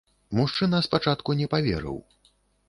[0.37, 2.01] Мужчына спачатку не паверыў.